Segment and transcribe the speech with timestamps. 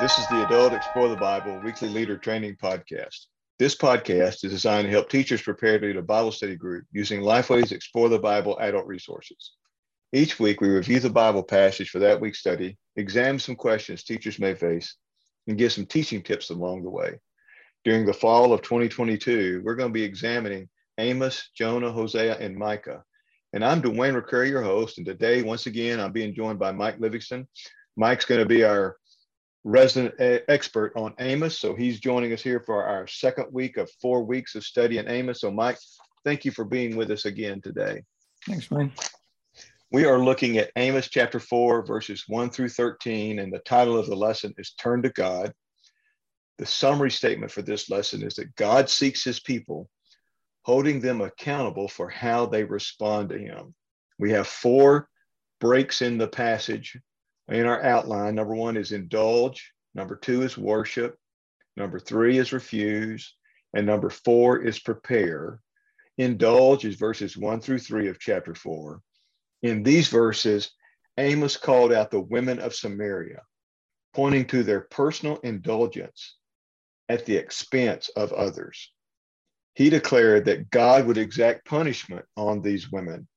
[0.00, 3.26] This is the Adult Explore the Bible weekly leader training podcast.
[3.58, 7.20] This podcast is designed to help teachers prepare to lead a Bible study group using
[7.20, 9.52] Lifeway's Explore the Bible adult resources.
[10.14, 14.38] Each week, we review the Bible passage for that week's study, examine some questions teachers
[14.38, 14.96] may face,
[15.46, 17.20] and give some teaching tips along the way.
[17.84, 23.04] During the fall of 2022, we're going to be examining Amos, Jonah, Hosea, and Micah.
[23.52, 24.96] And I'm Dwayne McCrary, your host.
[24.96, 27.46] And today, once again, I'm being joined by Mike Livingston.
[27.98, 28.96] Mike's going to be our
[29.64, 31.58] resident eh, expert on Amos.
[31.58, 35.08] So he's joining us here for our second week of four weeks of study in
[35.08, 35.40] Amos.
[35.40, 35.78] So, Mike,
[36.24, 38.02] thank you for being with us again today.
[38.46, 38.92] Thanks, Wayne.
[39.92, 44.06] We are looking at Amos chapter 4, verses 1 through 13, and the title of
[44.06, 45.52] the lesson is Turn to God.
[46.58, 49.90] The summary statement for this lesson is that God seeks his people,
[50.62, 53.74] holding them accountable for how they respond to him.
[54.18, 55.08] We have four
[55.58, 56.96] breaks in the passage
[57.50, 58.34] in our outline.
[58.34, 61.16] Number one is indulge, number two is worship,
[61.76, 63.34] number three is refuse,
[63.74, 65.60] and number four is prepare.
[66.18, 69.02] Indulge is verses one through three of chapter four.
[69.62, 70.70] In these verses,
[71.18, 73.42] Amos called out the women of Samaria,
[74.14, 76.36] pointing to their personal indulgence
[77.08, 78.92] at the expense of others.
[79.74, 83.28] He declared that God would exact punishment on these women.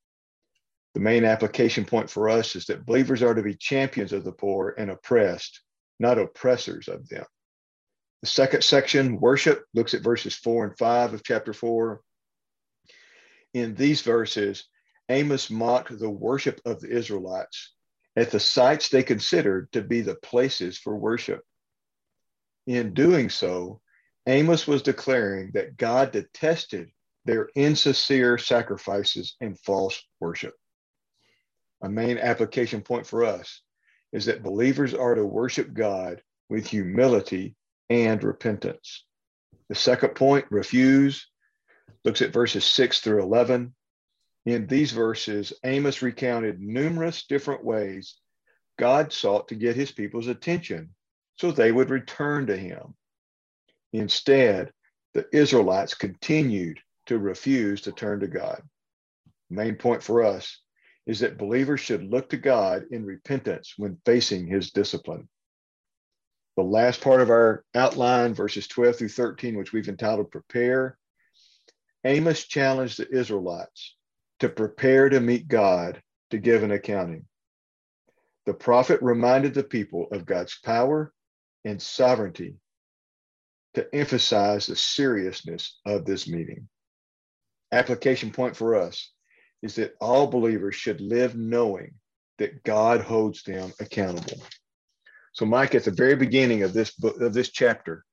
[0.94, 4.32] The main application point for us is that believers are to be champions of the
[4.32, 5.62] poor and oppressed,
[6.00, 7.26] not oppressors of them.
[8.22, 12.02] The second section, worship, looks at verses four and five of chapter four.
[13.54, 14.66] In these verses,
[15.10, 17.74] Amos mocked the worship of the Israelites
[18.16, 21.42] at the sites they considered to be the places for worship.
[22.68, 23.82] In doing so,
[24.28, 26.92] Amos was declaring that God detested
[27.26, 30.54] their insincere sacrifices and false worship.
[31.84, 33.62] A main application point for us
[34.12, 37.56] is that believers are to worship God with humility
[37.90, 39.06] and repentance.
[39.70, 41.28] The second point, refuse,
[42.04, 43.74] looks at verses 6 through 11
[44.46, 48.16] in these verses, Amos recounted numerous different ways
[48.78, 50.94] God sought to get his people's attention
[51.38, 52.96] so they would return to him.
[53.94, 54.74] Instead,
[55.14, 58.62] the Israelites continued to refuse to turn to God.
[59.50, 60.60] main point for us
[61.06, 65.28] is that believers should look to God in repentance when facing his discipline.
[66.56, 70.98] The last part of our outline, verses 12 through 13, which we've entitled Prepare,
[72.06, 73.96] Amos challenged the Israelites
[74.40, 77.26] to prepare to meet God to give an accounting.
[78.46, 81.14] The prophet reminded the people of God's power
[81.64, 82.56] and sovereignty
[83.74, 86.68] to emphasize the seriousness of this meeting.
[87.72, 89.13] Application point for us
[89.64, 91.94] is that all believers should live knowing
[92.38, 94.44] that God holds them accountable.
[95.32, 98.06] So, Mike, at the very beginning of this book of this chapter,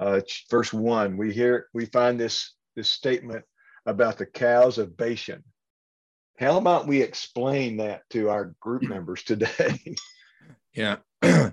[0.00, 3.44] uh, verse one, we hear we find this this statement
[3.86, 5.42] about the cows of Bashan.
[6.38, 9.78] How about we explain that to our group members today?
[10.74, 10.96] yeah.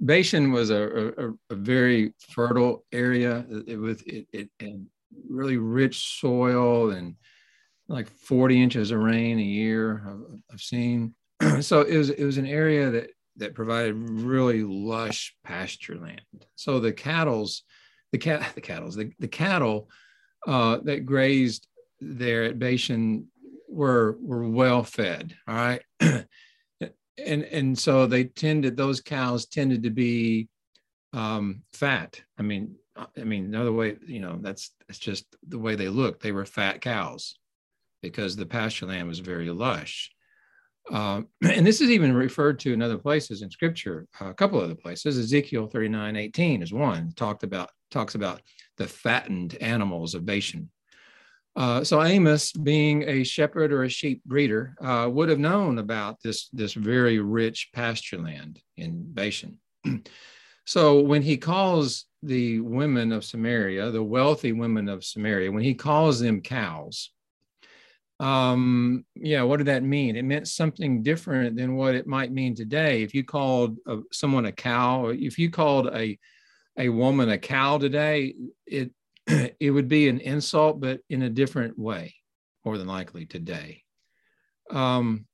[0.00, 3.44] Bashan was a, a, a, very fertile area.
[3.66, 4.80] It was it, it, it
[5.28, 7.16] really rich soil and
[7.88, 11.14] like 40 inches of rain a year I've, I've seen.
[11.60, 16.20] so it was it was an area that that provided really lush pasture land.
[16.56, 17.62] So the cattle's
[18.12, 19.88] the cat the cattle's the, the cattle
[20.46, 21.66] uh, that grazed
[22.00, 23.26] there at Bashan
[23.68, 26.24] were were well fed all right and
[27.18, 30.48] and so they tended those cows tended to be
[31.12, 35.74] um, fat i mean i mean another way you know that's that's just the way
[35.74, 36.22] they looked.
[36.22, 37.38] they were fat cows
[38.02, 40.10] because the pasture land was very lush.
[40.90, 44.64] Uh, and this is even referred to in other places in scripture a couple of
[44.64, 45.18] other places.
[45.18, 48.40] Ezekiel 39 18 is one talked about talks about
[48.76, 50.70] the fattened animals of bashan.
[51.58, 56.22] Uh, so Amos, being a shepherd or a sheep breeder, uh, would have known about
[56.22, 59.58] this, this very rich pasture land in Bashan.
[60.64, 65.74] so when he calls the women of Samaria, the wealthy women of Samaria, when he
[65.74, 67.10] calls them cows,
[68.20, 70.16] um, yeah, what did that mean?
[70.16, 73.02] It meant something different than what it might mean today.
[73.02, 76.18] If you called uh, someone a cow, if you called a
[76.76, 78.34] a woman a cow today,
[78.66, 78.90] it
[79.60, 82.14] it would be an insult, but in a different way,
[82.64, 83.82] more than likely today.
[84.70, 85.26] Um,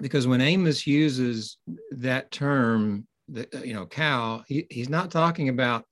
[0.00, 1.56] because when Amos uses
[1.92, 5.84] that term, the, you know, cow, he, he's not talking about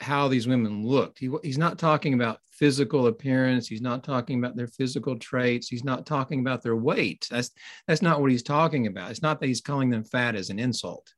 [0.00, 1.18] how these women looked.
[1.18, 3.68] He, he's not talking about physical appearance.
[3.68, 5.68] He's not talking about their physical traits.
[5.68, 7.26] He's not talking about their weight.
[7.30, 7.50] That's
[7.86, 9.10] that's not what he's talking about.
[9.10, 11.12] It's not that he's calling them fat as an insult.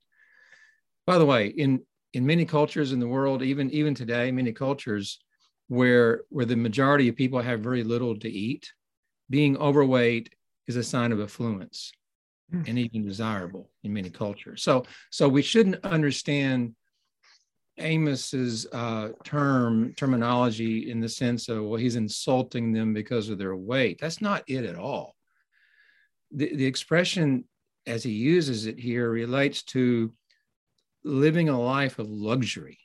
[1.06, 1.80] By the way, in
[2.12, 5.20] in many cultures in the world, even even today, many cultures
[5.68, 8.70] where where the majority of people have very little to eat,
[9.28, 10.34] being overweight
[10.66, 11.92] is a sign of affluence
[12.52, 12.68] mm.
[12.68, 14.62] and even desirable in many cultures.
[14.62, 16.74] So so we shouldn't understand
[17.78, 23.56] Amos's uh, term terminology in the sense of well he's insulting them because of their
[23.56, 23.98] weight.
[24.00, 25.14] That's not it at all.
[26.32, 27.44] The, the expression
[27.86, 30.12] as he uses it here relates to
[31.04, 32.78] living a life of luxury.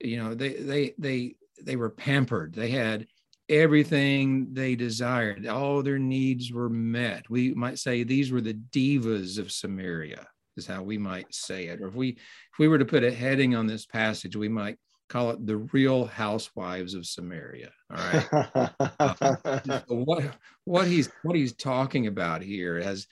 [0.00, 2.54] You know, they they they they were pampered.
[2.54, 3.06] They had
[3.48, 5.46] everything they desired.
[5.46, 7.28] All their needs were met.
[7.28, 10.26] We might say these were the divas of Samaria,
[10.56, 11.80] is how we might say it.
[11.80, 14.78] Or if we if we were to put a heading on this passage, we might
[15.08, 17.70] call it the real housewives of Samaria.
[17.90, 18.70] All right.
[19.00, 20.24] uh, what
[20.64, 23.06] what he's what he's talking about here has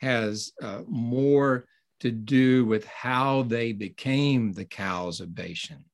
[0.00, 1.66] has uh, more
[2.00, 5.84] to do with how they became the cows of Bashan.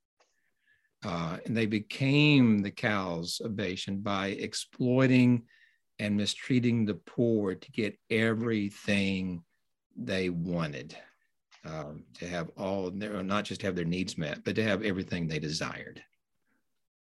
[1.05, 5.43] Uh, and they became the cows of Bashan by exploiting
[5.99, 9.43] and mistreating the poor to get everything
[9.97, 10.97] they wanted.
[11.65, 15.39] Um, to have all, not just have their needs met, but to have everything they
[15.39, 16.03] desired.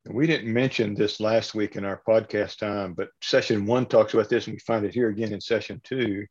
[0.08, 4.28] We didn't mention this last week in our podcast time, but session one talks about
[4.28, 6.26] this, and we find it here again in session two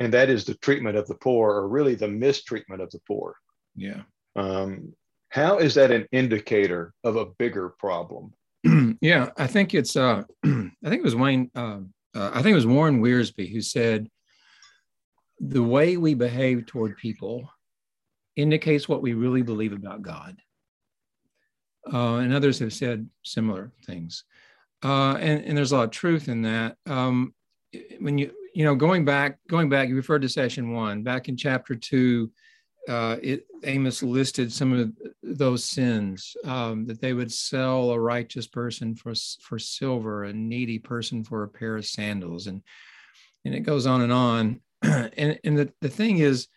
[0.00, 3.36] and that is the treatment of the poor, or really the mistreatment of the poor.
[3.76, 4.02] Yeah.
[4.34, 4.94] Um,
[5.28, 8.32] how is that an indicator of a bigger problem?
[9.00, 9.94] yeah, I think it's.
[9.94, 10.48] Uh, I
[10.88, 11.50] think it was Wayne.
[11.54, 11.80] Uh,
[12.14, 14.08] uh, I think it was Warren Wiersbe who said,
[15.40, 17.50] "The way we behave toward people
[18.36, 20.36] indicates what we really believe about God."
[21.90, 24.24] Uh, and others have said similar things,
[24.84, 26.76] uh, and, and there's a lot of truth in that.
[26.86, 27.34] Um,
[28.00, 31.02] when you you know, going back, going back, you referred to session one.
[31.02, 32.30] Back in chapter two,
[32.88, 34.92] uh, it, Amos listed some of
[35.22, 40.78] those sins um, that they would sell a righteous person for for silver, a needy
[40.78, 42.62] person for a pair of sandals, and
[43.44, 44.60] and it goes on and on.
[44.82, 46.48] and and the, the thing is,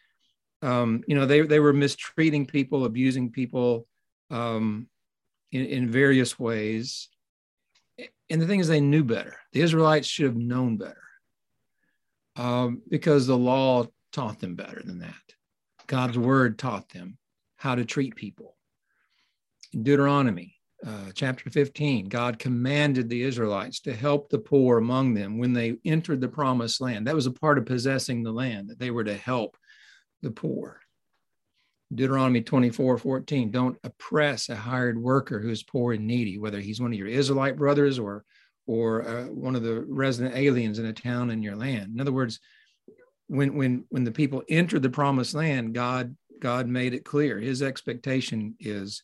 [0.61, 3.87] um, you know, they they were mistreating people, abusing people
[4.29, 4.87] um,
[5.51, 7.09] in, in various ways.
[8.29, 9.35] And the thing is, they knew better.
[9.51, 11.03] The Israelites should have known better
[12.35, 15.13] um, because the law taught them better than that.
[15.87, 17.17] God's word taught them
[17.57, 18.55] how to treat people.
[19.71, 20.55] Deuteronomy
[20.85, 25.77] uh, chapter 15, God commanded the Israelites to help the poor among them when they
[25.85, 27.07] entered the promised land.
[27.07, 29.55] That was a part of possessing the land, that they were to help
[30.21, 30.79] the poor.
[31.93, 36.81] Deuteronomy 24, 14, don't oppress a hired worker who is poor and needy, whether he's
[36.81, 38.25] one of your Israelite brothers or
[38.65, 41.91] or uh, one of the resident aliens in a town in your land.
[41.93, 42.39] In other words,
[43.27, 47.39] when when when the people entered the promised land, God God made it clear.
[47.39, 49.03] His expectation is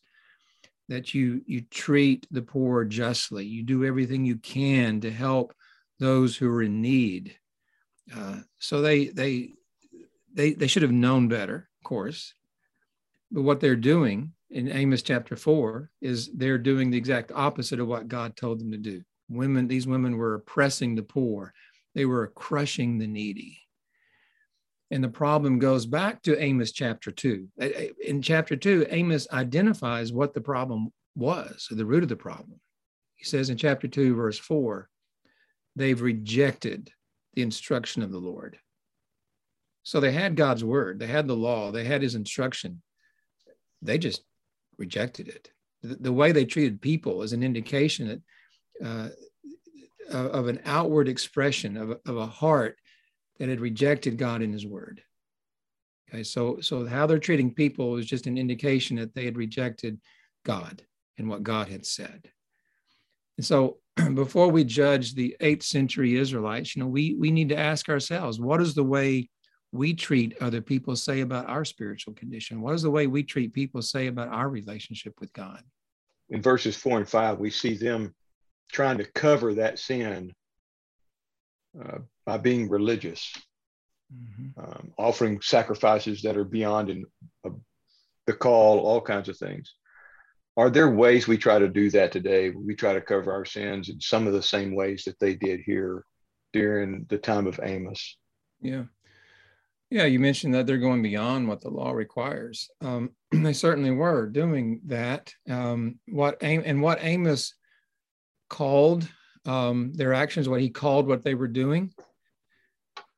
[0.90, 3.46] that you you treat the poor justly.
[3.46, 5.54] You do everything you can to help
[6.00, 7.36] those who are in need.
[8.14, 9.54] Uh, so they they
[10.34, 12.34] they they should have known better, of course.
[13.30, 17.86] But what they're doing in Amos chapter four is they're doing the exact opposite of
[17.86, 19.02] what God told them to do.
[19.28, 21.54] Women, these women were oppressing the poor,
[21.94, 23.60] they were crushing the needy.
[24.90, 27.48] And the problem goes back to Amos chapter two.
[28.04, 32.60] In chapter two, Amos identifies what the problem was, the root of the problem.
[33.16, 34.88] He says in chapter two, verse four,
[35.76, 36.90] they've rejected
[37.34, 38.58] the instruction of the Lord.
[39.84, 42.82] So they had God's word, they had the law, they had his instruction.
[43.82, 44.22] They just
[44.76, 45.50] rejected it.
[45.82, 48.22] The, the way they treated people is an indication that
[48.84, 49.08] uh,
[50.10, 52.79] of an outward expression of, of a heart
[53.40, 55.02] that had rejected God in His Word.
[56.08, 59.98] Okay, so so how they're treating people is just an indication that they had rejected
[60.44, 60.82] God
[61.18, 62.30] and what God had said.
[63.38, 63.78] And so
[64.14, 68.38] before we judge the eighth century Israelites, you know, we we need to ask ourselves,
[68.38, 69.30] what is the way
[69.72, 72.60] we treat other people say about our spiritual condition?
[72.60, 75.62] What is the way we treat people say about our relationship with God?
[76.28, 78.14] In verses four and five, we see them
[78.70, 80.34] trying to cover that sin
[81.82, 81.98] uh,
[82.30, 83.32] by being religious,
[84.14, 84.60] mm-hmm.
[84.62, 87.04] um, offering sacrifices that are beyond in,
[87.44, 87.50] uh,
[88.28, 89.74] the call, all kinds of things.
[90.56, 92.50] Are there ways we try to do that today?
[92.50, 95.62] We try to cover our sins in some of the same ways that they did
[95.66, 96.04] here
[96.52, 98.16] during the time of Amos.
[98.60, 98.84] Yeah.
[99.90, 102.70] Yeah, you mentioned that they're going beyond what the law requires.
[102.80, 105.34] Um, they certainly were doing that.
[105.48, 107.54] Um, what and what Amos
[108.48, 109.08] called
[109.46, 111.92] um, their actions, what he called what they were doing,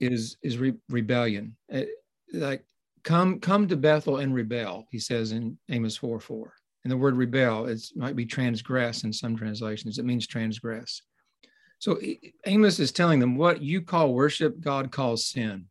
[0.02, 1.56] is is re- rebellion.
[1.68, 1.88] It,
[2.32, 2.64] like
[3.04, 6.52] come come to Bethel and rebel, he says in Amos 4 4.
[6.84, 9.98] And the word rebel it might be transgress in some translations.
[9.98, 11.02] It means transgress.
[11.78, 11.98] So
[12.46, 15.66] Amos is telling them what you call worship, God calls sin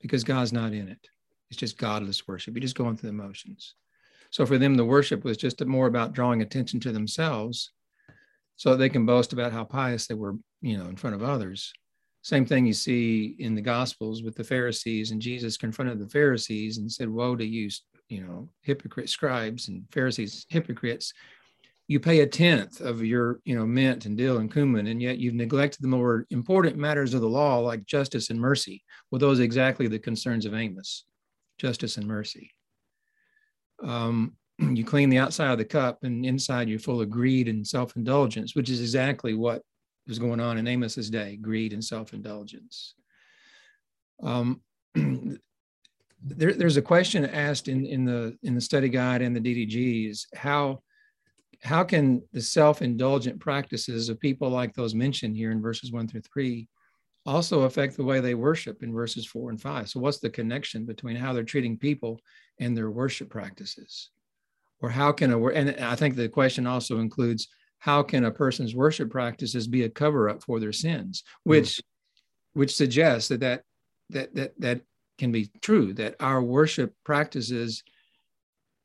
[0.00, 1.08] because God's not in it.
[1.50, 2.54] It's just godless worship.
[2.54, 3.74] You're just going through the motions.
[4.30, 7.70] So for them, the worship was just more about drawing attention to themselves
[8.56, 11.72] so they can boast about how pious they were, you know, in front of others.
[12.22, 16.78] Same thing you see in the Gospels with the Pharisees, and Jesus confronted the Pharisees
[16.78, 17.68] and said, Woe to you,
[18.08, 21.12] you know, hypocrite scribes and Pharisees, hypocrites.
[21.88, 25.18] You pay a tenth of your you know mint and dill and cumin and yet
[25.18, 28.82] you've neglected the more important matters of the law like justice and mercy.
[29.10, 31.04] Well those are exactly the concerns of amos
[31.58, 32.50] justice and mercy.
[33.84, 37.66] Um, you clean the outside of the cup and inside you're full of greed and
[37.66, 39.60] self-indulgence which is exactly what
[40.06, 42.94] was going on in amos's day greed and self-indulgence.
[44.22, 44.60] Um,
[44.94, 50.26] there, there's a question asked in, in the in the study guide and the ddgs
[50.34, 50.80] how
[51.62, 56.22] how can the self-indulgent practices of people like those mentioned here in verses one through
[56.22, 56.68] three
[57.24, 59.88] also affect the way they worship in verses four and five?
[59.88, 62.20] So what's the connection between how they're treating people
[62.58, 64.10] and their worship practices?
[64.80, 67.46] Or how can a and i think the question also includes
[67.82, 71.24] how can a person's worship practices be a cover-up for their sins?
[71.42, 71.80] Which mm.
[72.54, 73.62] Which suggests that that
[74.10, 74.80] that that, that
[75.18, 77.82] can be true that our worship practices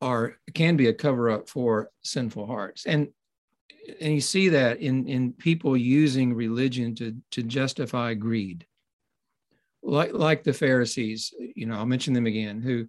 [0.01, 2.87] are can be a cover up for sinful hearts.
[2.87, 3.09] And
[4.01, 8.65] and you see that in in people using religion to to justify greed.
[9.83, 12.87] Like like the pharisees you know i'll mention them again who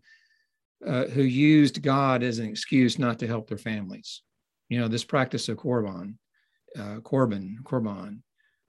[0.87, 4.23] uh, who used god as an excuse not to help their families
[4.69, 6.15] you know this practice of korban
[6.79, 8.21] uh, korban korban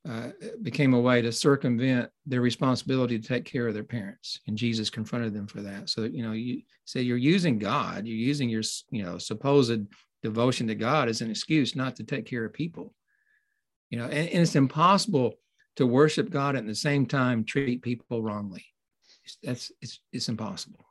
[0.08, 0.30] uh,
[0.62, 4.40] became a way to circumvent their responsibility to take care of their parents.
[4.48, 5.90] And jesus confronted them for that.
[5.90, 9.86] So you know you say you're using god you're using your you know supposed
[10.24, 12.94] devotion to god as an excuse not to take care of people.
[13.90, 15.34] You know and, and it's impossible
[15.76, 18.66] to worship god and at the same time treat people wrongly.
[19.44, 20.86] That's it's it's impossible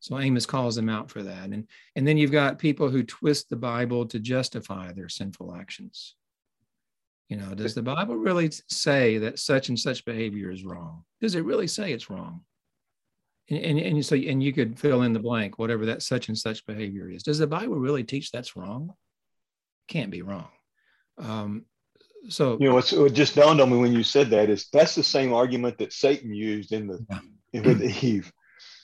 [0.00, 3.48] so amos calls them out for that and and then you've got people who twist
[3.48, 6.14] the bible to justify their sinful actions
[7.28, 11.04] you know, does the Bible really say that such and such behavior is wrong?
[11.20, 12.40] Does it really say it's wrong?
[13.50, 16.38] And, and, and so and you could fill in the blank, whatever that such and
[16.38, 17.22] such behavior is.
[17.22, 18.94] Does the Bible really teach that's wrong?
[19.88, 20.48] Can't be wrong.
[21.18, 21.66] Um,
[22.30, 24.94] so you know, what's, what just dawned on me when you said that is that's
[24.94, 27.04] the same argument that Satan used in the
[27.52, 27.60] yeah.
[27.60, 28.32] with Eve.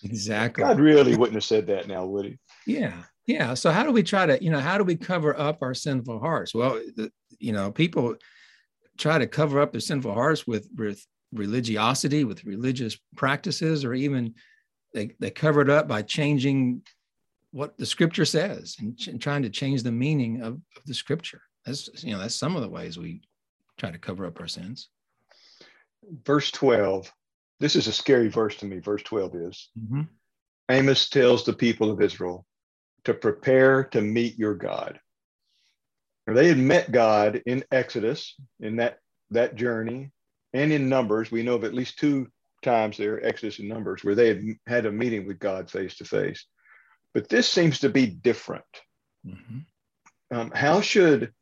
[0.05, 0.63] Exactly.
[0.63, 2.39] God really wouldn't have said that now, would he?
[2.67, 3.03] Yeah.
[3.27, 3.55] Yeah.
[3.55, 6.21] So how do we try to, you know, how do we cover up our sinful
[6.21, 6.55] hearts?
[6.55, 6.81] Well,
[7.39, 8.17] you know, people
[8.99, 14.35] try to cover up their sinful hearts with, with religiosity, with religious practices, or even
[14.93, 16.83] they, they cover it up by changing
[17.51, 20.95] what the scripture says and, ch- and trying to change the meaning of, of, the
[20.95, 21.41] scripture.
[21.65, 23.23] That's, you know, that's some of the ways we
[23.79, 24.89] try to cover up our sins.
[26.25, 27.11] Verse 12,
[27.61, 28.79] this is a scary verse to me.
[28.79, 30.03] Verse 12 is mm-hmm.
[30.71, 32.47] Amos tells the people of Israel
[33.05, 34.99] to prepare to meet your God.
[36.27, 38.99] They had met God in Exodus, in that,
[39.31, 40.11] that journey,
[40.55, 41.31] and in Numbers.
[41.31, 42.29] We know of at least two
[42.63, 46.05] times there, Exodus and Numbers, where they had had a meeting with God face to
[46.05, 46.47] face.
[47.13, 48.65] But this seems to be different.
[49.27, 49.59] Mm-hmm.
[50.37, 51.33] Um, how should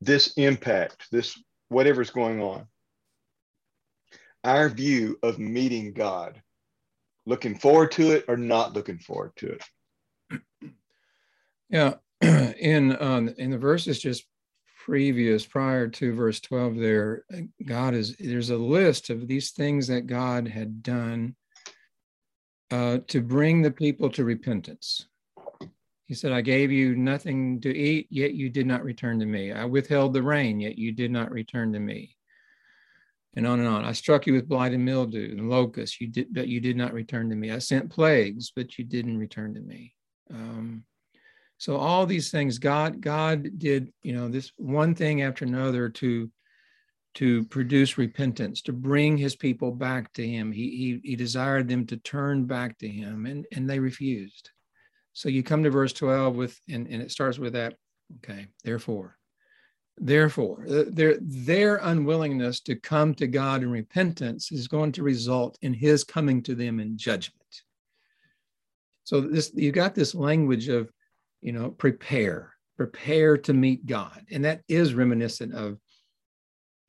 [0.00, 1.36] this impact this
[1.68, 2.66] whatever's going on?
[4.44, 6.40] Our view of meeting God,
[7.26, 9.58] looking forward to it or not looking forward to
[10.32, 10.42] it.
[11.68, 14.24] Yeah, in um, in the verses just
[14.84, 17.24] previous prior to verse 12 there
[17.66, 21.36] god is there's a list of these things that god had done
[22.70, 25.06] uh, to bring the people to repentance.
[26.06, 29.52] He said i gave you nothing to eat yet you did not return to me.
[29.52, 32.16] I withheld the rain yet you did not return to me
[33.34, 33.84] and on and on.
[33.84, 36.92] I struck you with blight and mildew and locusts you did but you did not
[36.92, 37.50] return to me.
[37.50, 39.94] I sent plagues but you didn't return to me.
[40.30, 40.84] Um,
[41.58, 46.30] so all these things god god did you know this one thing after another to
[47.14, 50.52] to produce repentance to bring his people back to him.
[50.52, 54.50] He he, he desired them to turn back to him and and they refused.
[55.12, 57.74] So you come to verse 12 with and, and it starts with that.
[58.18, 59.17] Okay therefore
[60.00, 65.72] therefore their their unwillingness to come to god in repentance is going to result in
[65.72, 67.62] his coming to them in judgment
[69.04, 70.90] so this you got this language of
[71.40, 74.24] you know, prepare, prepare to meet God.
[74.30, 75.78] And that is reminiscent of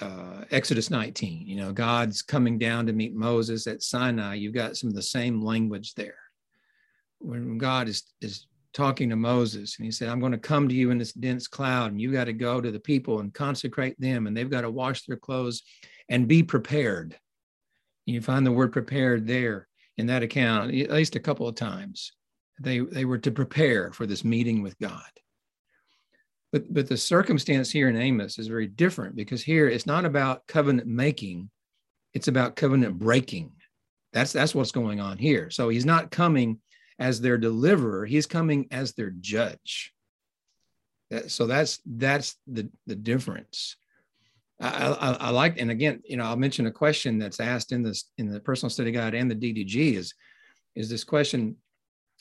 [0.01, 1.45] uh, Exodus 19.
[1.45, 4.35] You know, God's coming down to meet Moses at Sinai.
[4.35, 6.17] You've got some of the same language there.
[7.19, 10.75] When God is, is talking to Moses and he said, I'm going to come to
[10.75, 13.99] you in this dense cloud, and you got to go to the people and consecrate
[13.99, 15.63] them, and they've got to wash their clothes
[16.09, 17.17] and be prepared.
[18.05, 22.13] You find the word prepared there in that account at least a couple of times.
[22.61, 25.09] They, they were to prepare for this meeting with God.
[26.51, 30.47] But, but the circumstance here in Amos is very different because here it's not about
[30.47, 31.49] covenant making,
[32.13, 33.51] it's about covenant breaking.
[34.13, 35.51] That's, that's what's going on here.
[35.51, 36.59] So he's not coming
[36.99, 39.93] as their deliverer, he's coming as their judge.
[41.27, 43.77] so that's that's the, the difference.
[44.61, 47.81] I, I, I, like, and again, you know, I'll mention a question that's asked in
[47.81, 50.13] this in the personal study guide and the DDG is,
[50.75, 51.55] is this question: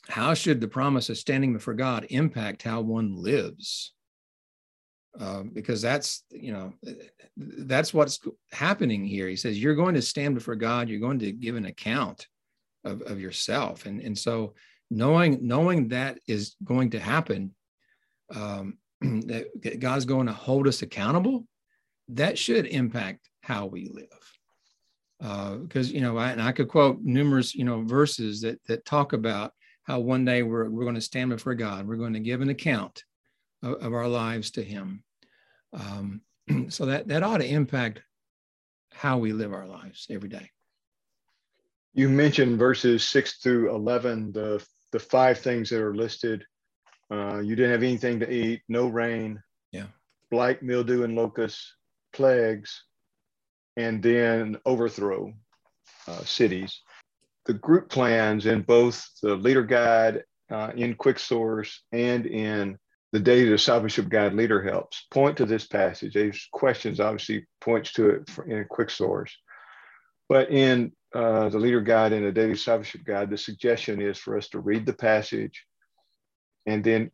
[0.09, 3.93] How should the promise of standing before God impact how one lives?
[5.19, 6.73] Um, because that's you know
[7.37, 8.21] that's what's
[8.53, 9.27] happening here.
[9.27, 10.89] He says you're going to stand before God.
[10.89, 12.29] You're going to give an account
[12.85, 14.55] of, of yourself, and and so
[14.91, 17.55] knowing knowing that is going to happen,
[18.35, 21.47] um, that God's going to hold us accountable
[22.09, 25.61] that should impact how we live.
[25.63, 28.85] Because uh, you know, I, and I could quote numerous you know verses that that
[28.85, 29.53] talk about
[29.85, 31.87] how one day we're we're going to stand before God.
[31.87, 33.03] We're going to give an account
[33.63, 35.03] of, of our lives to Him.
[35.73, 36.23] Um,
[36.69, 38.03] so that that ought to impact
[38.93, 40.51] how we live our lives every day.
[41.99, 46.45] You mentioned verses six through eleven, the the five things that are listed.
[47.11, 49.87] Uh, you didn't have anything to eat, no rain, yeah,
[50.31, 51.75] blight, mildew, and locusts,
[52.13, 52.85] plagues
[53.77, 55.33] and then overthrow
[56.07, 56.83] uh, cities.
[57.47, 62.79] The group plans in both the leader guide, uh, in quick source, and in
[63.11, 66.15] the daily discipleship guide leader helps point to this passage.
[66.15, 69.37] These questions obviously points to it in quick source.
[70.29, 74.37] But in uh, the leader guide and the daily discipleship guide, the suggestion is for
[74.37, 75.65] us to read the passage
[76.67, 77.11] and then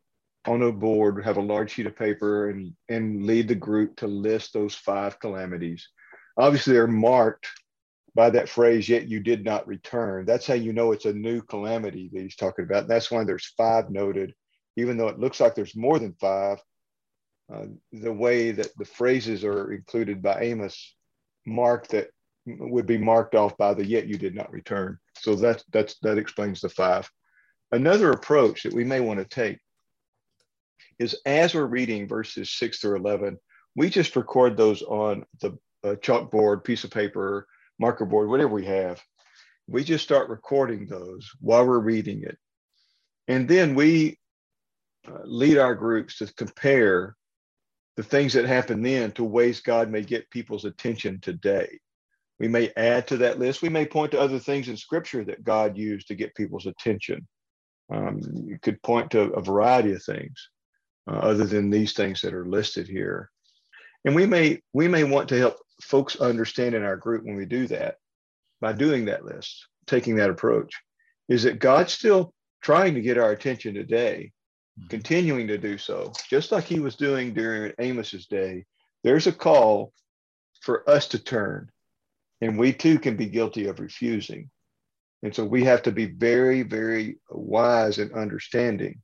[0.46, 4.06] on a board, have a large sheet of paper and, and lead the group to
[4.06, 5.88] list those five calamities.
[6.36, 7.48] Obviously, they're marked
[8.14, 10.26] by that phrase, yet you did not return.
[10.26, 12.82] That's how you know it's a new calamity that he's talking about.
[12.82, 14.34] And That's why there's five noted,
[14.76, 16.58] even though it looks like there's more than five.
[17.52, 20.94] Uh, the way that the phrases are included by Amos
[21.46, 22.08] mark that
[22.46, 24.98] would be marked off by the yet you did not return.
[25.18, 27.10] So that's that's that explains the five.
[27.72, 29.58] Another approach that we may want to take
[30.98, 33.38] is as we're reading verses 6 through 11,
[33.74, 37.46] we just record those on the uh, chalkboard, piece of paper,
[37.78, 39.02] marker board, whatever we have.
[39.66, 42.38] We just start recording those while we're reading it.
[43.26, 44.18] And then we
[45.08, 47.16] uh, lead our groups to compare
[47.96, 51.78] the things that happen then to ways God may get people's attention today.
[52.38, 53.62] We may add to that list.
[53.62, 57.26] We may point to other things in scripture that God used to get people's attention.
[57.92, 60.48] Um, you could point to a variety of things
[61.08, 63.30] uh, other than these things that are listed here.
[64.04, 67.46] And we may we may want to help folks understand in our group when we
[67.46, 67.96] do that
[68.60, 70.74] by doing that list, taking that approach,
[71.28, 74.32] is that God's still trying to get our attention today,
[74.78, 74.88] mm-hmm.
[74.88, 78.64] continuing to do so, just like he was doing during Amos's day.
[79.02, 79.92] There's a call
[80.62, 81.70] for us to turn,
[82.44, 84.50] and we too can be guilty of refusing.
[85.22, 89.00] And so we have to be very, very wise and understanding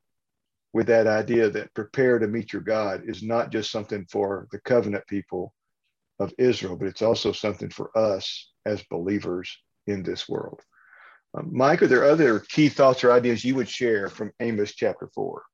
[0.75, 4.61] with that idea that prepare to meet your God is not just something for the
[4.61, 5.55] covenant people
[6.19, 9.51] of Israel, but it's also something for us as believers
[9.87, 10.61] in this world.
[11.33, 15.09] Um, Mike, are there other key thoughts or ideas you would share from Amos chapter
[15.15, 15.45] four?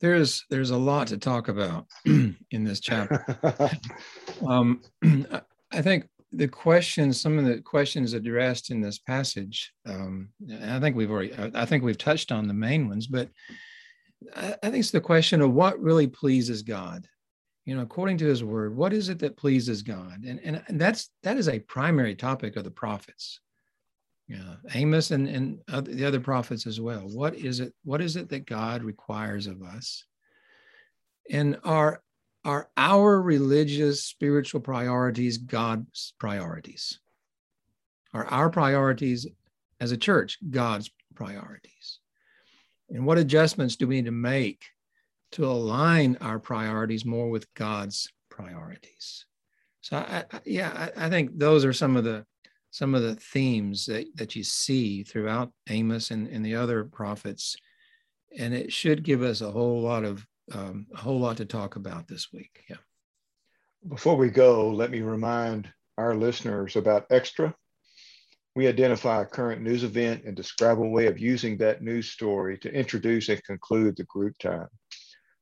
[0.00, 3.24] There's there's a lot to talk about in this chapter.
[4.48, 4.80] um,
[5.72, 10.28] I think the questions, some of the questions addressed in this passage, um,
[10.62, 13.28] I think we've already, I think we've touched on the main ones, but
[14.36, 17.06] I, think it's the question of what really pleases God.
[17.64, 20.24] You know, according to his word, what is it that pleases God?
[20.24, 23.40] And, and, that's that is a primary topic of the prophets.
[24.28, 27.00] Yeah, Amos and, and other, the other prophets as well.
[27.00, 27.74] What is it?
[27.84, 30.04] What is it that God requires of us?
[31.30, 32.02] And are
[32.44, 36.98] are our religious spiritual priorities God's priorities?
[38.12, 39.26] Are our priorities
[39.78, 41.98] as a church God's priorities?
[42.88, 44.64] And what adjustments do we need to make
[45.32, 49.26] to align our priorities more with God's priorities?
[49.82, 52.26] So, I, I, yeah, I, I, think those are some of the
[52.70, 57.56] some of the themes that, that you see throughout Amos and, and the other prophets,
[58.36, 61.76] and it should give us a whole lot of um, a whole lot to talk
[61.76, 62.64] about this week.
[62.68, 62.76] Yeah.
[63.88, 67.54] Before we go, let me remind our listeners about Extra.
[68.56, 72.58] We identify a current news event and describe a way of using that news story
[72.58, 74.68] to introduce and conclude the group time.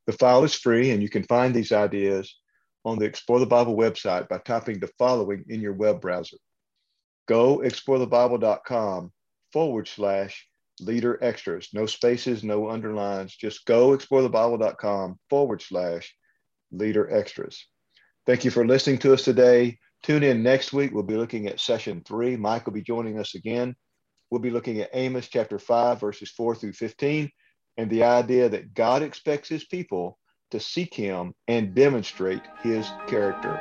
[0.05, 2.33] The file is free, and you can find these ideas
[2.85, 6.37] on the Explore the Bible website by typing the following in your web browser
[7.29, 9.11] go explorethebible.com
[9.53, 10.48] forward slash
[10.81, 11.69] leader extras.
[11.73, 16.15] No spaces, no underlines, just go explorethebible.com forward slash
[16.71, 17.65] leader extras.
[18.25, 19.79] Thank you for listening to us today.
[20.03, 20.91] Tune in next week.
[20.93, 22.37] We'll be looking at session three.
[22.37, 23.75] Mike will be joining us again.
[24.29, 27.31] We'll be looking at Amos chapter 5, verses 4 through 15,
[27.77, 30.19] and the idea that God expects his people
[30.51, 33.59] to seek him and demonstrate his character.